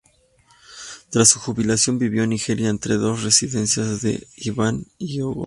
Tras 1.11 1.29
su 1.29 1.37
jubilación, 1.39 1.99
vivió 1.99 2.23
en 2.23 2.31
Nigeria 2.31 2.69
entre 2.69 2.95
sus 2.95 3.01
dos 3.03 3.23
residencias 3.23 4.01
de 4.01 4.25
Ibadán 4.37 4.87
y 4.97 5.19
Ago-Odo. 5.19 5.39